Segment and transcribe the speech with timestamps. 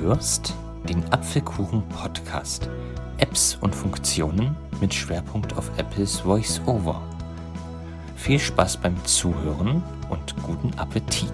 [0.00, 0.54] hörst
[0.88, 2.70] den Apfelkuchen Podcast.
[3.18, 7.02] Apps und Funktionen mit Schwerpunkt auf Apples VoiceOver.
[8.16, 11.30] Viel Spaß beim Zuhören und guten Appetit.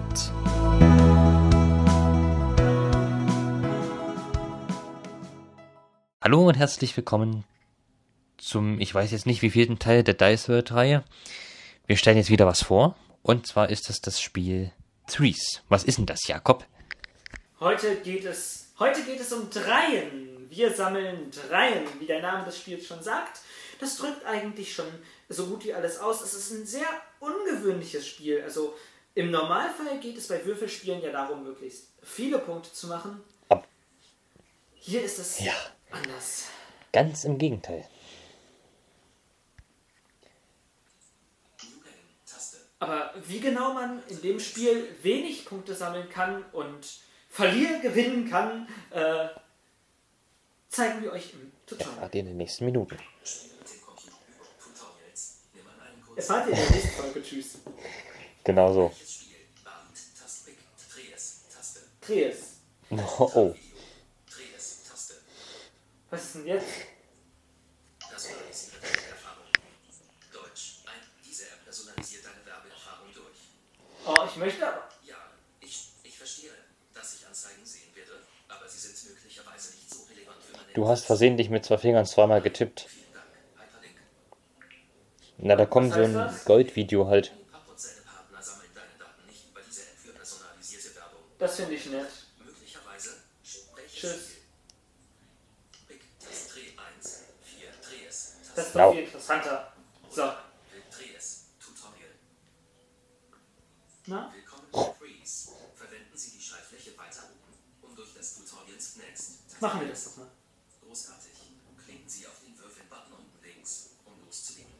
[6.21, 7.45] Hallo und herzlich willkommen
[8.37, 11.03] zum, ich weiß jetzt nicht, wievielten Teil der Dice World Reihe.
[11.85, 12.97] Wir stellen jetzt wieder was vor.
[13.21, 14.73] Und zwar ist es das Spiel
[15.07, 15.63] Threes.
[15.69, 16.65] Was ist denn das, Jakob?
[17.59, 20.47] Heute geht es, heute geht es um Dreien.
[20.49, 23.41] Wir sammeln Dreien, wie der Name des Spiels schon sagt.
[23.79, 24.87] Das drückt eigentlich schon
[25.29, 26.21] so gut wie alles aus.
[26.21, 26.87] Es ist ein sehr
[27.19, 28.41] ungewöhnliches Spiel.
[28.43, 28.75] Also
[29.15, 33.21] im Normalfall geht es bei Würfelspielen ja darum, möglichst viele Punkte zu machen.
[34.75, 35.53] Hier ist es Ja.
[35.91, 36.45] anders.
[36.93, 37.87] Ganz im Gegenteil.
[42.79, 46.99] Aber wie genau man in dem Spiel wenig Punkte sammeln kann und
[47.37, 49.27] verlieren, gewinnen kann, äh,
[50.69, 51.93] zeigen wir euch im Tutorial.
[51.93, 52.97] Erfahrt ihr in den nächsten Minuten.
[56.15, 57.21] Erfahrt ihr in der nächsten Folge.
[57.21, 57.59] Tschüss.
[58.43, 58.91] Genau so.
[62.01, 62.53] Kreis.
[62.89, 63.55] Oh, oh.
[66.09, 66.67] Was ist denn jetzt?
[67.99, 69.45] Das war jetzt Ihre Erfahrung.
[70.31, 70.83] Deutsch.
[70.85, 73.39] Ein, diese App personalisiert deine Werbeerfahrung durch.
[74.05, 74.87] Oh, ich möchte aber.
[75.03, 75.17] Ja,
[75.59, 76.53] ich, ich verstehe,
[76.97, 80.87] dass ich Anzeigen sehen werde, aber sie sind möglicherweise nicht so relevant für meine Du
[80.87, 82.87] hast versehentlich mit zwei Fingern zweimal getippt.
[85.37, 86.29] Na, da kommt so ein?
[86.45, 87.33] Goldvideo halt.
[91.39, 92.07] Das finde ich nett.
[92.43, 93.09] Möglicherweise
[93.43, 93.93] Tschüss.
[93.93, 94.13] Spiel?
[95.87, 96.61] Big Test Dreh
[96.97, 98.33] 1, 4, Dreh es.
[98.55, 99.73] Das ist doch viel interessanter.
[100.09, 100.31] So.
[104.07, 104.33] Na?
[109.59, 110.27] Machen wir das doch mal.
[110.85, 111.31] Großartig.
[111.83, 114.71] Klicken Sie auf den Würfel-Button unten links, um loszulegen.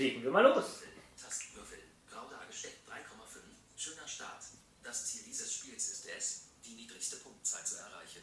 [0.00, 0.64] Legen wir mal los.
[0.64, 1.78] Würfel, Tastenwürfel,
[2.08, 3.42] grau dargestellt 3,5.
[3.76, 4.42] Schöner Start.
[4.82, 8.22] Das Ziel dieses Spiels ist es, die niedrigste Punktzahl zu erreichen.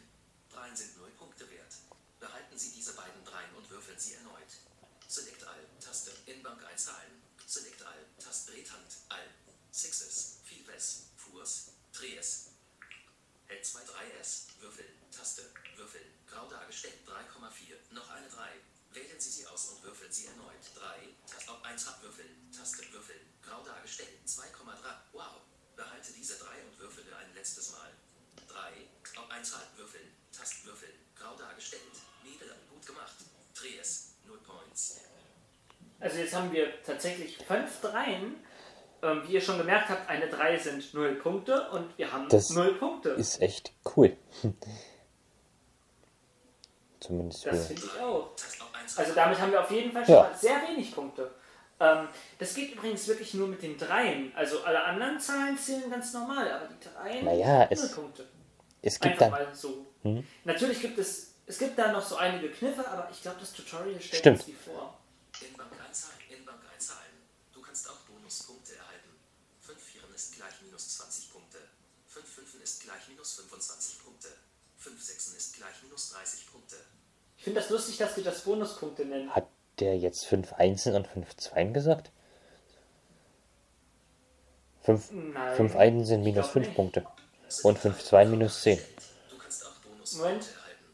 [0.49, 1.75] Dreien sind 0 Punkte wert.
[2.19, 4.49] Behalten Sie diese beiden Dreien und würfeln sie erneut.
[5.07, 7.21] Select All, Taste, Inbank einzahlen.
[7.45, 9.29] Select All, Taste, Drehhand, All.
[9.69, 12.47] Sixes, Vielves, Furs, Drehes.
[13.49, 15.44] L2 3S, Würfeln, Taste,
[15.75, 18.49] Würfeln, grau dargestellt 3,4, noch eine 3.
[18.94, 20.55] Wählen Sie sie aus und würfeln sie erneut.
[20.75, 21.09] 3,
[21.47, 24.43] Auf 1 Tab würfeln, Taste, würfeln, grau dargestellt 2,3.
[25.13, 25.41] Wow.
[25.75, 27.89] Behalte diese 3 und würfele ein letztes Mal.
[28.47, 31.81] 3, auf 1 Tab würfeln, Taste, würfeln, grau dargestellt.
[32.23, 33.15] Nebel, gut gemacht.
[33.55, 34.99] Dreh es, 0 Points.
[35.99, 38.35] Also jetzt haben wir tatsächlich fünf Dreien.
[39.03, 42.49] Ähm, wie ihr schon gemerkt habt, eine 3 sind 0 Punkte und wir haben Das
[42.49, 43.09] 0 Punkte.
[43.11, 44.17] Ist echt cool.
[46.99, 48.35] Zumindest Das finde ich auch.
[48.87, 50.23] Taste, auf 1 Also damit haben wir auf jeden Fall schon Ja.
[50.23, 51.31] mal sehr wenig Punkte.
[51.79, 52.07] Ähm,
[52.39, 54.31] das geht übrigens wirklich nur mit den Dreien.
[54.35, 58.27] Also alle anderen Zahlen zählen ganz normal, aber die Dreien Naja, 0 es- Punkte.
[58.81, 59.45] Es gibt Einfach dann.
[59.47, 59.85] mal so.
[60.03, 60.25] Hm?
[60.43, 63.99] Natürlich gibt es, es gibt da noch so einige Kniffe, aber ich glaube, das Tutorial
[64.01, 64.37] stellt Stimmt.
[64.37, 64.97] uns die vor.
[65.41, 67.11] Inbank einzahlen, Inbank einzahlen.
[67.53, 69.09] Du kannst auch Bonuspunkte erhalten.
[69.61, 71.57] 5 Vieren ist gleich minus 20 Punkte.
[72.07, 74.29] 5 Fünfen ist gleich minus 25 Punkte.
[74.77, 76.77] 5 Sechsen ist gleich minus 30 Punkte.
[77.37, 79.29] Ich finde das lustig, dass wir das Bonuspunkte nennen.
[79.33, 79.47] Hat
[79.79, 82.11] der jetzt 5 Einsen und 5 Zweien gesagt?
[84.81, 85.55] 5 Nein.
[85.55, 86.75] fünf Einsen sind minus glaub 5 nicht.
[86.75, 87.05] Punkte.
[87.63, 88.79] Und 5 Zweien minus 10.
[89.29, 90.47] Du kannst auch Bonuspunkte Moment.
[90.55, 90.85] erhalten.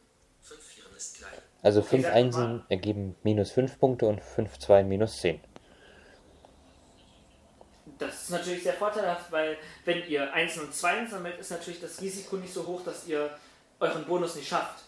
[0.42, 1.32] 5 Vieren ist gleich.
[1.62, 5.40] Also 5 sag noch Einsen ergeben minus 5 Punkte und 5 Zweien minus 10.
[8.00, 12.02] Das ist natürlich sehr vorteilhaft, weil wenn ihr Einsen und Zweien sammelt, ist natürlich das
[12.02, 13.30] Risiko nicht so hoch, dass ihr
[13.80, 14.84] euren Bonus nicht schafft.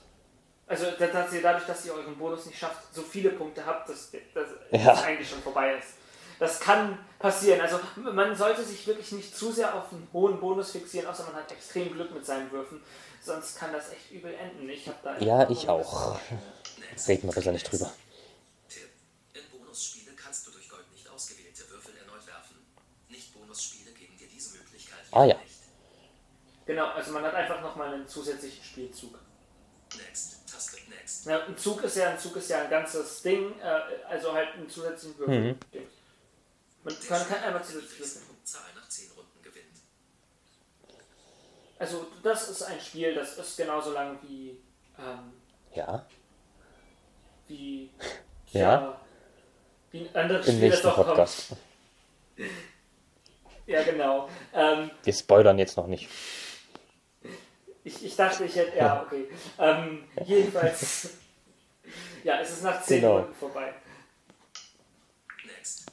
[0.68, 3.88] Also da- dass ihr dadurch, dass ihr euren Bonus nicht schafft, so viele Punkte habt,
[3.90, 4.94] dass, dass Ja.
[4.94, 5.90] es eigentlich schon vorbei ist.
[6.40, 7.62] Das kann passieren.
[7.62, 11.36] Also man sollte sich wirklich nicht zu sehr auf einen hohen Bonus fixieren, außer man
[11.36, 12.82] hat extrem Glück mit seinen Würfen.
[13.22, 14.68] Sonst kann das echt übel enden.
[14.70, 16.20] Ich habe da Ja, ich auch.
[17.08, 17.92] Reden wir besser nicht drüber.
[18.68, 18.90] Tipp.
[19.34, 22.58] In Bonusspiele kannst du durch Gold nicht ausgewählte Würfel erneut werfen.
[23.10, 25.36] Nicht-Bonusspiele geben dir diese Möglichkeit Ah, ja.
[25.38, 25.56] nicht.
[26.66, 29.18] Genau, also man hat einfach nochmal einen zusätzlichen Spielzug.
[31.26, 34.54] Ja, ein Zug ist ja ein Zug ist ja ein ganzes Ding, äh, also halt
[34.56, 35.40] einen zusätzlichen Würfel.
[35.54, 35.60] Mhm.
[35.74, 35.88] Ding.
[36.84, 38.26] Man kann, kann einmal zusätzlich würfeln.
[38.28, 39.66] Punktzahl nach 10 Runden gewinnt.
[41.80, 44.58] Also das ist ein Spiel, das ist genauso lang wie
[45.00, 45.34] ähm,
[45.74, 46.06] Ja,
[47.48, 47.90] wie
[48.52, 49.00] Ja.
[49.92, 51.08] wie ein anderes im Spiel, das nächsten auch kommt.
[51.08, 51.48] Podcast.
[53.68, 54.30] Ja, genau.
[54.54, 56.08] Ähm, Wir spoilern jetzt noch nicht.
[57.86, 58.76] Ich, ich dachte, ich hätte.
[58.78, 59.30] Ja, okay.
[59.60, 61.10] Ähm, jedenfalls.
[62.24, 63.18] ja, es ist nach 10 Genau.
[63.20, 63.76] Runden vorbei.
[65.46, 65.86] Next.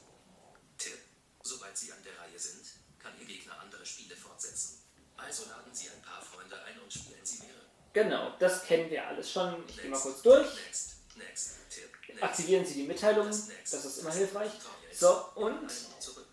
[0.79, 0.97] Tipp.
[1.43, 2.65] Sobald Sie an der Reihe sind,
[2.97, 4.79] kann Ihr Gegner andere Spiele fortsetzen.
[5.17, 7.61] Also laden Sie ein paar Freunde ein und spielen Sie mehrere.
[7.93, 9.63] Genau, das kennen wir alles schon.
[9.67, 10.47] Ich gehe mal kurz durch.
[10.65, 10.95] Next.
[11.15, 11.69] Next.
[11.69, 12.23] Tipp.
[12.23, 13.29] Aktivieren Sie die Mitteilungen.
[13.29, 14.51] Das ist immer hilfreich.
[14.91, 15.71] So, und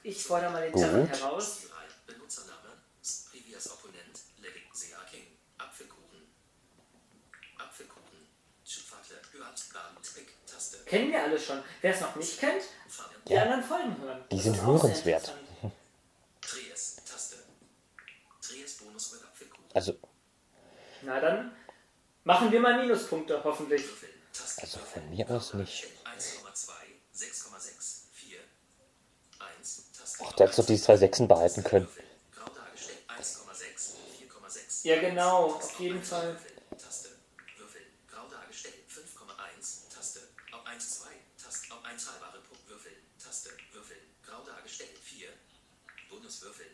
[0.02, 0.72] ich fordere mal den.
[0.74, 1.58] Terran heraus.
[10.90, 11.62] Kennen wir alle schon.
[11.81, 12.62] Wer es noch nicht kennt,
[13.28, 14.25] die anderen Folgen hören.
[14.31, 15.32] Die Das sind hörenswert.
[17.06, 17.37] Taste.
[18.84, 19.64] Bonus Apfelkuchen.
[19.75, 19.94] Also,
[21.02, 21.52] Na dann
[22.25, 23.84] machen wir mal Minuspunkte, hoffentlich.
[24.60, 25.84] Also von mir aus nicht.
[26.04, 26.70] 1,2.
[27.14, 28.02] 6,6.
[28.12, 28.38] 4.
[29.58, 29.93] 1.
[29.96, 30.25] Taste.
[30.25, 31.86] Ach, der hätte doch die zwei Sechsen behalten können.
[31.86, 32.06] Würfeln.
[32.32, 32.98] Grau dargestellt.
[33.08, 33.94] 1,6.
[34.28, 34.86] 4,6.
[34.88, 36.34] Ja, genau, auf jeden Fall.
[36.34, 36.78] Würfeln.
[36.78, 37.08] Taste.
[37.58, 37.84] Würfeln.
[38.08, 38.76] Grau dargestellt.
[38.88, 39.94] 5,1.
[39.94, 40.20] Taste.
[40.52, 41.08] Auf 1, 2.
[41.43, 41.75] Taste.
[41.75, 42.69] Auf 1 teilbare Punkt.
[42.69, 42.96] Würfeln.
[43.22, 43.50] Taste.
[43.72, 44.00] Würfeln.
[44.25, 44.98] Grau dargestellt.
[45.02, 45.28] 4.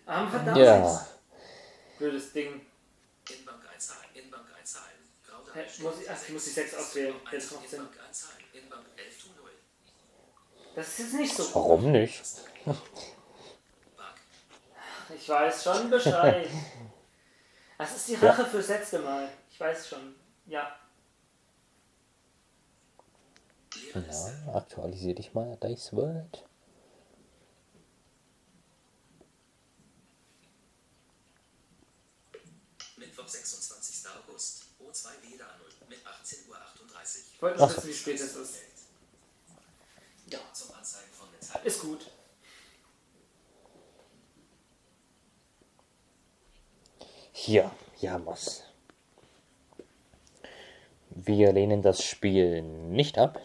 [0.06, 0.56] Ah, verdammt.
[0.58, 1.06] Ja.
[1.98, 2.64] Blödes Ding.
[3.30, 4.04] Inbank einzahlen.
[4.14, 4.92] Inbank einzahlen.
[5.26, 5.80] Dargestellt.
[5.80, 7.14] muss ich- ach, ich muss die sechs auswählen.
[7.32, 7.80] Jetzt macht Sinn.
[7.80, 8.44] Inbank einzahlen.
[8.52, 9.50] Inbank 11 zu 0.
[10.74, 11.54] Das ist jetzt nicht so gut.
[11.54, 12.22] Warum nicht?
[12.64, 12.76] Bug.
[15.16, 16.48] Ich weiß schon Bescheid.
[17.78, 19.28] Das ist die Rache fürs letzte Mal.
[19.50, 20.14] Ich weiß schon.
[20.46, 20.74] Ja.
[23.94, 26.42] Ja, aktualisier dich mal, Dice World.
[33.26, 34.06] Mittwoch, 26.
[34.08, 34.62] August.
[34.80, 36.56] O2 Weder 0 mit 18.38 Uhr.
[37.34, 38.54] Ich wollte nur wissen, wie spät es ist.
[40.28, 41.60] Ja, Zum Anzeigen von Metall.
[41.64, 42.10] ist gut.
[47.32, 47.70] Hier,
[48.00, 48.62] Jamas.
[51.10, 53.40] Wir lehnen das Spiel nicht ab.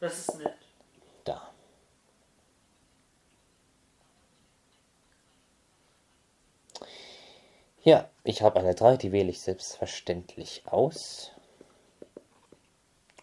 [0.00, 0.56] Das ist nett.
[1.24, 1.52] Da.
[7.84, 11.32] Ja, ich habe eine 3, die wähle ich selbstverständlich aus.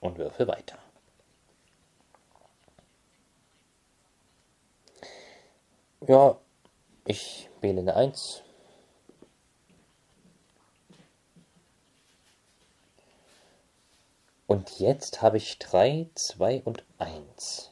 [0.02, 0.78] Und würfe weiter.
[6.08, 6.38] Ja,
[7.06, 8.44] ich wähle eine 1.
[14.48, 17.72] Und jetzt habe ich 3, 2 und 1.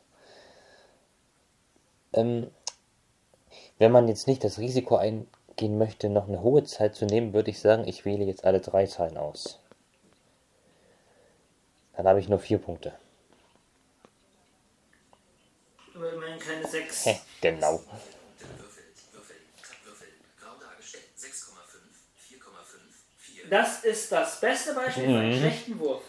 [2.14, 2.52] Ähm,
[3.78, 4.98] wenn man jetzt nicht das Risiko
[5.58, 8.62] eingehen möchte, noch eine hohe Zeit zu nehmen, würde ich sagen, ich wähle jetzt alle
[8.62, 9.60] drei Zahlen aus.
[11.96, 12.94] Dann habe ich nur vier Punkte.
[15.96, 17.06] Aber immerhin keine 6.
[17.06, 17.80] Hä, genau.
[17.80, 18.84] Würfel,
[19.14, 19.36] Würfel,
[19.84, 20.08] Würfel.
[20.40, 21.06] Grau dargestellt.
[21.18, 22.42] 6,5, 4,5,
[23.18, 23.50] 4.
[23.50, 26.04] Das ist das beste Beispiel für einen schlechten Wurf.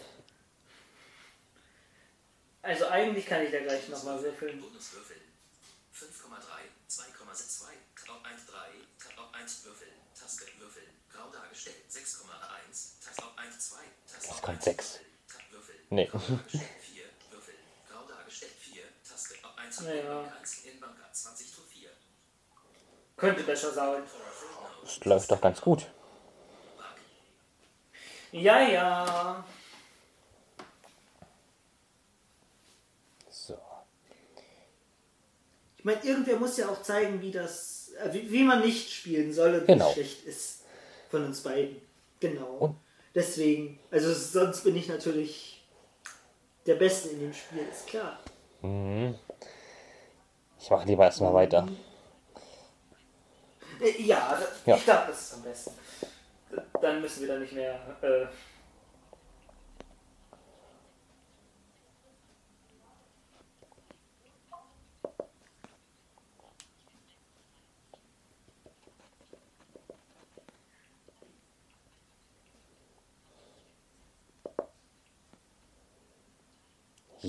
[2.61, 4.63] Also eigentlich kann ich da gleich nochmal würfeln.
[5.93, 8.57] 5,3, 2,62, auf 1, 3,
[9.21, 9.87] auf 1 Würfel,
[10.19, 13.77] Taste, Würfel, grau dargestellt, 6,1, Taste auf 1, 2,
[14.11, 14.99] Taste auf kommt 1, sechs.
[14.99, 16.05] Würfel, Ta- Würfel, Nee.
[16.07, 17.55] grau dargestellt, 4, Würfel,
[17.89, 19.99] grau dargestellt, 4, Taste auf 1, Ja, ja.
[20.21, 21.89] Inbank 1, Inbank 20 zu 4.
[23.17, 24.03] Könnte besser sein.
[24.83, 25.85] Das läuft doch ganz gut.
[28.31, 29.43] Ja, ja.
[33.29, 33.59] So.
[35.79, 39.31] Ich meine, irgendwer muss ja auch zeigen, wie das, äh, wie, wie man nicht spielen
[39.33, 39.89] soll und Genau.
[39.89, 40.63] wie schlecht ist
[41.09, 41.81] von uns beiden.
[42.19, 42.57] Genau.
[42.57, 42.75] Und-
[43.15, 45.65] Deswegen, also sonst bin ich natürlich
[46.67, 48.19] der Beste in dem Spiel, ist klar.
[50.59, 51.67] Ich mache lieber erstmal weiter.
[53.81, 54.37] Äh, Ja.
[54.65, 55.71] ich glaube, das ist am besten.
[56.81, 57.79] Dann müssen wir da nicht mehr.
[58.01, 58.27] Äh,
[77.21, 77.28] Yay.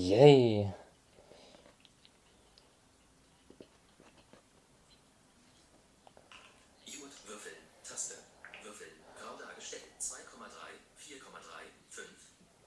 [11.89, 12.07] 5,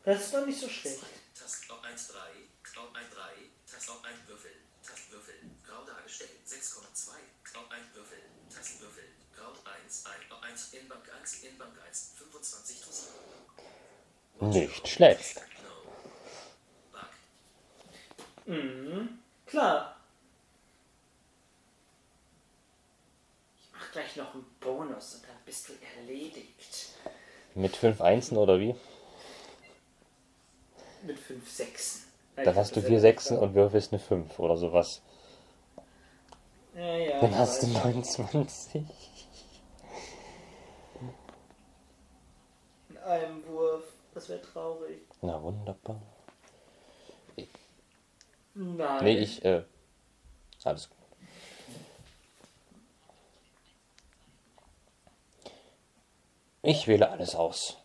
[0.04, 1.04] das ist doch nicht so schlecht.
[1.38, 3.22] Tast auf 1, 3, auf 1, 3,
[3.70, 4.50] Tast auf 1 Würfel,
[4.82, 5.34] Tast Würfel,
[5.66, 9.04] grau dargestellt, 6,2, auf 1 Würfel, Tast Würfel,
[9.36, 12.90] grau 1, 1, auf 1, Inbank 1, Inbank 1, 25 zu
[14.38, 14.48] 7.
[14.48, 15.42] Nicht schlecht.
[18.46, 19.18] Mhm.
[19.46, 19.96] Klar.
[23.56, 26.90] Ich mach gleich noch einen Bonus und dann bist du erledigt.
[27.54, 28.74] Mit fünf Einsen oder wie?
[31.02, 32.04] Mit fünf Sechsen.
[32.36, 35.02] Dann hast du vier Sechsen und würfelst eine 5 oder sowas.
[36.74, 37.20] Ja, ja.
[37.20, 37.84] Dann hast du weiß.
[37.84, 38.82] 29.
[42.88, 43.84] In einem Wurf.
[44.12, 45.02] Das wäre traurig.
[45.22, 46.00] Na wunderbar.
[48.54, 49.04] Nein.
[49.04, 49.64] Nee, ich, äh.
[50.62, 50.98] Alles gut.
[56.62, 57.76] Ich wähle alles aus.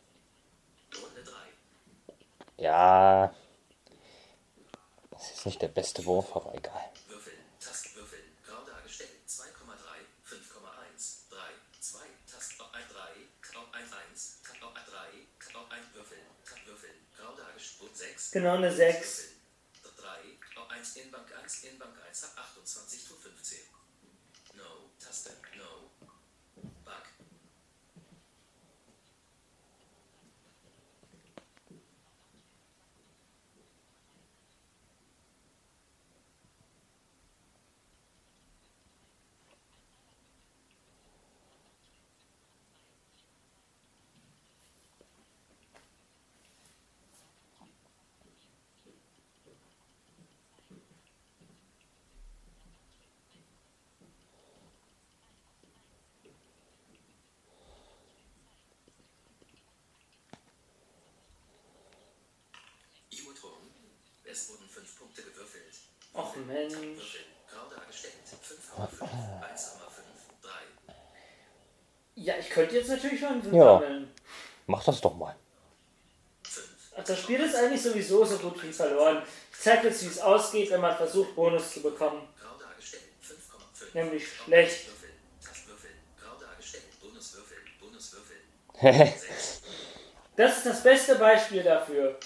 [0.96, 2.64] Runde 3.
[2.64, 3.34] Ja.
[5.12, 6.90] Das ist nicht der beste Wurf, aber egal.
[7.08, 9.44] Würfeln, Tastwürfeln, grau dargestellt, 2,3,
[10.26, 11.38] 5,1, 3,
[11.82, 12.00] 2,
[12.32, 13.00] Tast, 1, 3,
[13.80, 14.56] 1, 1, 3,
[15.76, 16.22] 1, Würfeln,
[16.66, 18.32] Würfeln, grau dargestellt, 6.
[18.32, 19.29] Genau eine 6.
[63.22, 63.52] Ivoton.
[64.24, 65.76] Es wurden 5 Punkte gewürfelt.
[66.14, 66.74] Och Mensch.
[66.74, 70.50] Würfeln, grau dargestellt, 5,5, 1,5, 3.
[72.16, 73.80] Ja, ich könnte jetzt natürlich schon einen Ja.
[73.80, 74.14] sammeln.
[74.68, 75.36] Mach das doch mal.
[76.98, 79.24] Ach, das Spiel ist eigentlich sowieso so gut wie verloren.
[79.54, 82.28] Ich zeig jetzt, wie es ausgeht, wenn man versucht, Bonus zu bekommen.
[82.40, 83.94] Grau dargestellt, 5,5.
[83.94, 84.88] Nämlich schlecht.
[84.88, 88.42] Würfeln, Tastwürfeln, grau dargestellt, Bonuswürfeln, Bonuswürfeln.
[88.82, 89.62] 6.
[90.36, 92.18] Das ist das beste Beispiel dafür.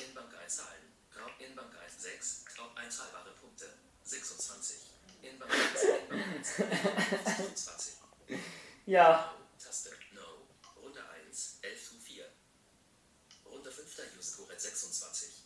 [8.85, 9.33] Ja.
[9.57, 9.91] Taste.
[10.13, 10.21] No.
[10.81, 11.59] Runde 1.
[11.61, 12.25] 11 zu 4.
[13.49, 14.15] Runde 5.
[14.17, 15.43] Juskoret 26.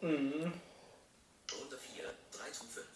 [0.00, 0.52] Mhm.
[1.60, 2.04] Runde 4.
[2.32, 2.86] 3 zu 5.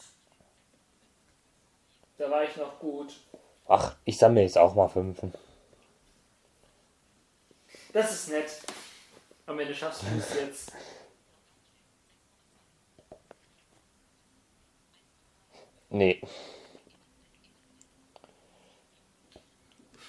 [2.16, 3.20] Da war ich noch gut.
[3.68, 5.18] Ach, ich sammle jetzt auch mal 5.
[7.92, 8.62] Das ist nett.
[9.44, 10.72] Am Ende schaffst du es jetzt.
[15.90, 16.22] Nee.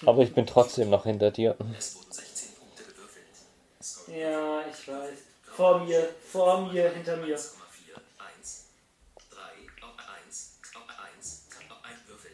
[0.06, 1.56] Aber ich bin trotzdem noch hinter dir.
[1.78, 3.26] Es wurden 16 Punkte gewürfelt.
[4.08, 5.18] Ja, ich weiß.
[5.56, 7.36] Vor mir, vor mir, hinter mir.
[7.36, 7.50] 1,4,
[8.18, 8.64] 1,
[9.30, 9.40] 3,
[10.26, 10.58] 1,
[11.14, 11.46] 1,
[11.82, 12.32] 1 Würfel,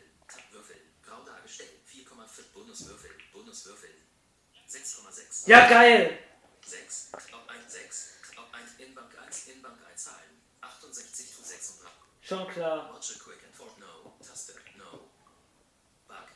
[0.53, 3.91] Würfel, grau dargestellt, 4,5 Bonuswürfel, Bonuswürfel,
[4.69, 6.19] 6,6, Ja, geil!
[6.65, 8.11] 6, 1, 6,
[8.53, 11.91] 1, Inbank 1, Inbank 1 Zahlen, 68 zu 36.
[12.23, 12.91] Schon klar.
[12.93, 15.01] Watch a quick and for no, Taste, no.
[16.07, 16.29] Bug.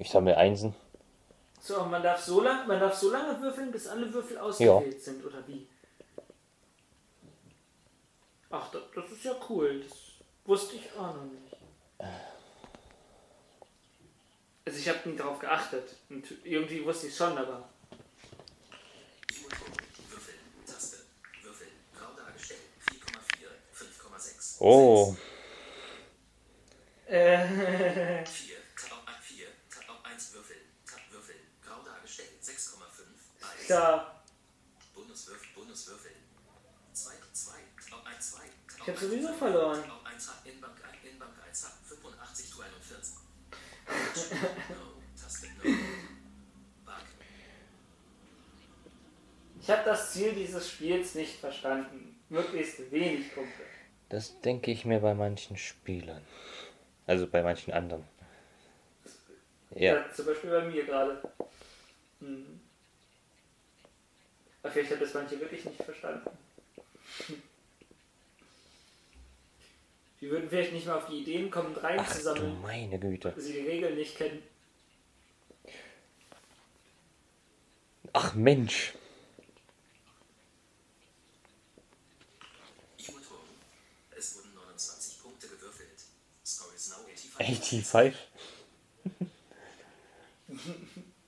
[0.00, 0.74] Ich sammle Einsen.
[1.60, 5.22] So, man darf so lang, man darf so lange würfeln, bis alle Würfel ausgewählt sind,
[5.24, 5.68] oder wie?
[8.48, 9.84] Ach, das, das ist ja cool.
[9.86, 9.98] Das
[10.46, 11.54] wusste ich auch noch nicht.
[14.64, 15.96] Also ich habe nie darauf geachtet.
[16.08, 17.68] Und irgendwie wusste ich schon, aber.
[19.30, 19.74] Ivoton,
[20.08, 20.34] Würfel,
[20.66, 20.96] Taste,
[21.42, 24.56] Würfel, grau dargestellt, 4,4, 5,6.
[24.60, 25.14] Oh,
[27.06, 32.52] Äh, 4, Tab 4, Tab 1 Würfel, Tab Würfel, grau dargestellt, 6,5,
[33.40, 33.49] 1.
[33.68, 34.22] da.
[34.94, 36.12] Bonuswürfel, Bonuswürfel.
[36.92, 37.52] 2, 2,
[37.90, 38.42] Tab 1, 2.
[38.82, 39.82] Ich hab sowieso verloren.
[39.82, 43.14] Tab 1, Inbank 1, Inbank 1, 85 zu 41.
[44.70, 45.70] No, Taste, no.
[46.84, 46.94] Bug.
[49.60, 52.20] Ich habe das Ziel dieses Spiels nicht verstanden.
[52.28, 53.62] Möglichst wenig Punkte.
[54.08, 56.22] das denke ich mir bei manchen Spielern.
[57.06, 58.04] Also bei manchen anderen.
[59.74, 61.20] Ja, zum Beispiel bei mir gerade.
[62.20, 62.60] Hm.
[64.62, 66.30] Aber vielleicht hat das manche wirklich nicht verstanden.
[70.20, 73.32] Die würden vielleicht nicht mal auf die Ideen kommen, rein ach zu du meine Güte.
[73.38, 74.42] sie die Regeln nicht kennen.
[78.12, 78.92] Ach Mensch.
[84.16, 86.00] Es wurden 29 Punkte gewürfelt.
[86.44, 87.64] Score is now 85.
[87.64, 88.14] 85?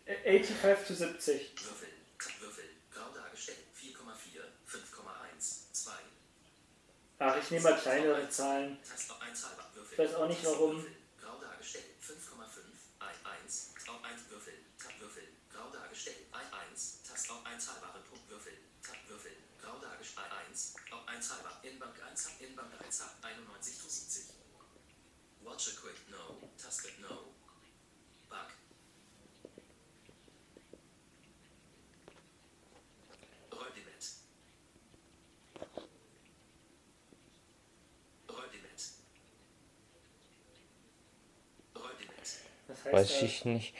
[0.05, 1.53] 85 zu 70.
[1.65, 1.89] Würfel.
[2.41, 2.65] Würfel.
[2.93, 3.59] Grau dargestellt.
[3.81, 4.43] 4,4.
[4.69, 5.73] 5,1.
[5.73, 5.93] 2.
[7.25, 8.83] Ach, ich nehme mal kleinere Zahlen.
[8.83, 9.63] Taste auf 1 halber.
[9.75, 9.93] Würfel.
[9.93, 10.75] Ich weiß auch nicht warum.
[10.75, 10.97] Würfel.
[11.23, 11.95] Grau dargestellt.
[12.03, 12.19] 5,5.
[12.99, 13.75] 1.
[13.87, 14.55] Auf 1 Würfel.
[14.77, 15.29] Tab Würfel.
[15.49, 16.27] Grau dargestellt.
[16.35, 17.03] 1.
[17.07, 18.59] Tast auf 1 halbare Punkt Würfel.
[18.83, 19.37] Tab Würfel.
[19.63, 20.27] Grau dargestellt.
[20.51, 20.75] 1.
[20.91, 21.61] Auf 1 halber.
[21.63, 22.29] Inbank 1.
[22.41, 23.03] Inbank 1.
[23.23, 24.35] 91 zu 70.
[25.45, 26.51] Watch a quick no.
[26.59, 27.31] Taste no.
[28.29, 28.51] Bug.
[42.93, 43.23] Weiß das?
[43.23, 43.75] ich nicht.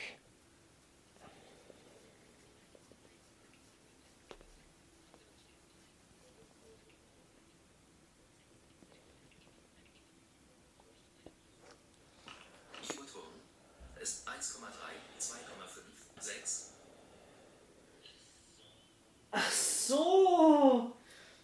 [14.01, 14.33] Ist 1,3,
[15.21, 15.37] 2,5,
[16.19, 16.71] 6.
[19.31, 20.97] Ach so.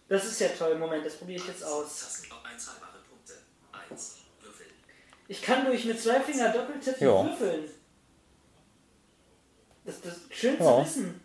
[0.09, 0.77] Das ist ja toll.
[0.77, 2.01] Moment, das probiere ich jetzt aus.
[2.01, 3.37] Tasten auf 1 halbare Punkte.
[3.89, 4.17] 1.
[4.41, 4.65] Würfel.
[5.29, 7.23] Ich kann durch mit zwei Finger Doppeltippen Ja.
[7.23, 7.69] würfeln.
[9.85, 10.83] Das, ist schön Ja.
[10.83, 11.21] zu wissen.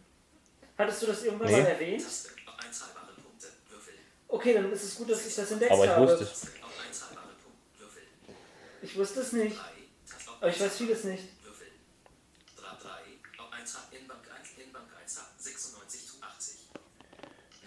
[0.77, 1.63] Hattest du das irgendwann Nee.
[1.63, 2.03] mal erwähnt?
[2.03, 3.47] Taste auf 1 halbare Punkte.
[3.71, 3.95] Würfel.
[4.29, 6.07] Okay, dann ist es gut, dass ich das entdeckt Aber ich habe.
[6.07, 6.31] wusste es.
[6.41, 7.79] Taste auf 1 halbare Punkte.
[7.79, 8.03] Würfel.
[8.83, 9.57] Ich wusste es nicht.
[9.57, 9.63] 3.
[10.07, 11.25] Taste auf Aber ich weiß vieles nicht.
[11.43, 11.67] Würfel.
[12.57, 13.43] 3, 3.
[13.43, 13.81] Auf 1 H.
[13.99, 14.49] Inbank 1.
[14.63, 15.23] Inbank 1 H.
[15.39, 16.55] 96 zu 80.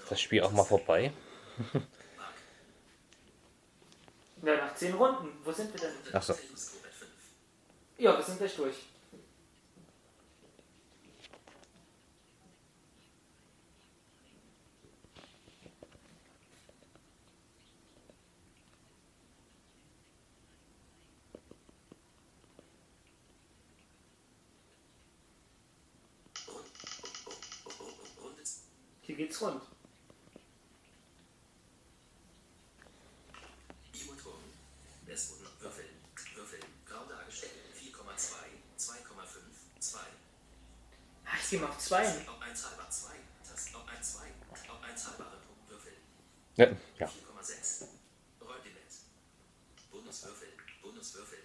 [0.03, 1.11] Ist das Spiel auch mal vorbei?
[4.43, 5.29] Ja, nach zehn Runden.
[5.43, 5.93] Wo sind wir denn?
[6.13, 6.33] Ach so.
[6.33, 7.11] Technikscope 5.
[7.97, 8.75] Ja, wir sind gleich durch.
[29.01, 29.61] Hier geht's rund.
[35.17, 35.89] Es wurden Würfel.
[36.35, 36.59] Würfel.
[36.85, 37.53] Grau dargestellt.
[37.73, 38.37] 4,2,
[38.77, 39.99] 2,5, 2.
[41.25, 42.03] Ah, ich gehe mal auf zwei.
[42.05, 43.13] Auf 1 halber 2.
[43.43, 44.19] Taste auf 1, 2.
[44.51, 45.67] Auf 1 halbare Punkt.
[45.71, 45.93] Würfel.
[46.57, 46.67] Ja.
[46.99, 47.07] ja.
[47.07, 47.87] 4,6.
[48.41, 48.93] Rollbillett.
[49.89, 50.49] Bonuswürfel.
[50.83, 51.39] Bonuswürfel.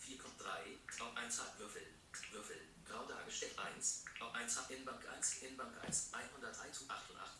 [0.00, 1.02] 4,3.
[1.02, 1.82] Auf 1 hat Würfel.
[2.32, 2.56] Würfel.
[2.88, 4.04] Grau dargestellt 1.
[4.20, 5.42] Auf 1 hat Inbank 1.
[5.42, 6.12] Inbank 1.
[6.14, 7.36] 103 zu 88.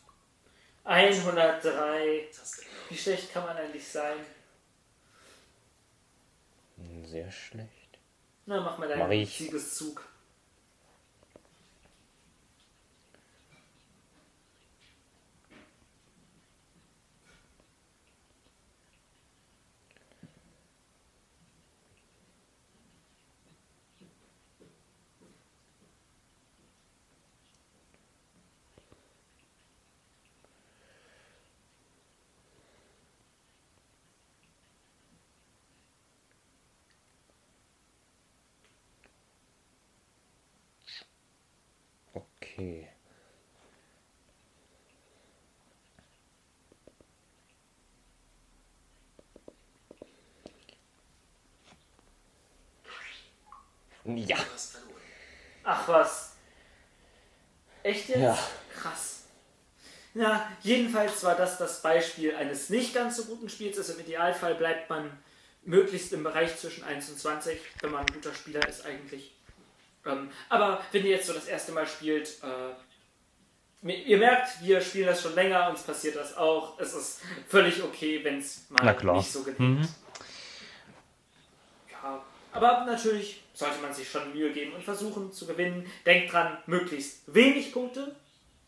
[0.83, 2.29] 103.
[2.31, 4.23] Taste Wie schlecht kann man eigentlich sein?
[7.03, 7.99] Sehr schlecht.
[8.45, 9.37] Na, mach mal Mach deinen ich.
[9.37, 10.07] Siegeszug.
[42.57, 42.87] Okay.
[54.05, 54.37] Ja.
[55.63, 56.33] Ach was.
[57.83, 58.19] Echt jetzt?
[58.19, 58.37] Ja.
[58.73, 59.25] Krass.
[60.15, 63.77] Na, jedenfalls war das das Beispiel eines nicht ganz so guten Spiels.
[63.77, 65.11] Also im Idealfall bleibt man
[65.63, 69.36] möglichst im Bereich zwischen 1 und 20, wenn man ein guter Spieler ist eigentlich.
[70.07, 75.07] Ähm, aber wenn ihr jetzt so das erste Mal spielt, äh, ihr merkt, wir spielen
[75.07, 76.79] das schon länger, uns passiert das auch.
[76.79, 79.59] Es ist völlig okay, wenn es mal nicht so gelingt.
[79.59, 79.87] Mhm.
[81.91, 85.91] Ja, aber natürlich sollte man sich schon Mühe geben und versuchen zu gewinnen.
[86.05, 88.15] Denkt dran, möglichst wenig Punkte.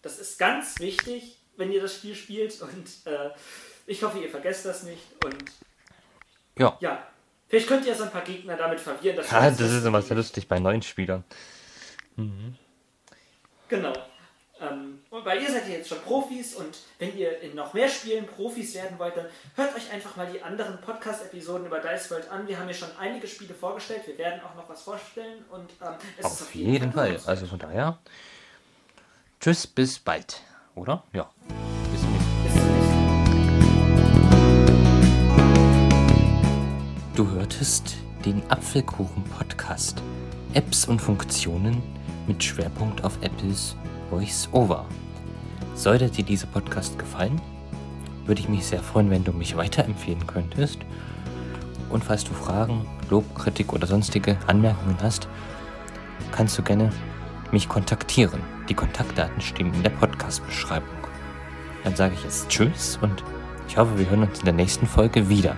[0.01, 2.61] Das ist ganz wichtig, wenn ihr das Spiel spielt.
[2.61, 3.29] Und äh,
[3.85, 5.03] ich hoffe, ihr vergesst das nicht.
[5.23, 5.43] Und
[6.57, 6.77] Ja.
[6.79, 7.03] ja,
[7.49, 9.17] vielleicht könnt ihr so ein paar Gegner damit verwirren.
[9.17, 11.23] Dass Ja, ihr das ist immer sehr lustig bei neuen Spielern.
[13.67, 13.93] Genau.
[14.61, 17.87] Ähm, und weil ihr seid ja jetzt schon Profis und wenn ihr in noch mehr
[17.87, 22.29] Spielen Profis werden wollt, dann hört euch einfach mal die anderen Podcast-Episoden über Dice World
[22.29, 22.45] an.
[22.45, 24.01] Wir haben ja schon einige Spiele vorgestellt.
[24.05, 27.05] Wir werden auch noch was vorstellen und ähm, es ist Auf jeden Fall.
[27.05, 27.29] lohnenswert.
[27.29, 27.99] Also von daher.
[29.39, 30.41] Tschüss, bis bald.
[30.75, 31.03] Oder?
[31.13, 31.29] Ja.
[37.59, 40.01] Hörtest den Apfelkuchen-Podcast.
[40.53, 41.83] Apps und Funktionen
[42.25, 43.75] mit Schwerpunkt auf Apples
[44.09, 44.85] Voice-Over.
[45.75, 47.41] Sollte dir dieser Podcast gefallen,
[48.25, 50.79] würde ich mich sehr freuen, wenn du mich weiterempfehlen könntest.
[51.89, 55.27] Und falls du Fragen, Lob, Kritik oder sonstige Anmerkungen hast,
[56.31, 56.93] kannst du gerne
[57.51, 58.39] mich kontaktieren.
[58.69, 60.87] Die Kontaktdaten stehen in der Podcast-Beschreibung.
[61.83, 63.21] Dann sage ich jetzt Tschüss und
[63.67, 65.57] ich hoffe, wir hören uns in der nächsten Folge wieder.